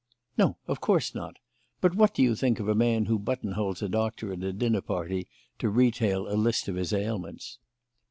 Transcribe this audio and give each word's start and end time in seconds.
"No, 0.35 0.57
of 0.67 0.81
course 0.81 1.13
not. 1.13 1.35
But 1.79 1.93
what 1.93 2.15
do 2.15 2.23
you 2.23 2.33
think 2.33 2.59
of 2.59 2.67
a 2.67 2.73
man 2.73 3.05
who 3.05 3.19
buttonholes 3.19 3.83
a 3.83 3.87
doctor 3.87 4.33
at 4.33 4.43
a 4.43 4.51
dinner 4.51 4.81
party 4.81 5.27
to 5.59 5.69
retail 5.69 6.27
a 6.27 6.33
list 6.33 6.67
of 6.67 6.73
his 6.73 6.91
ailments?" 6.91 7.59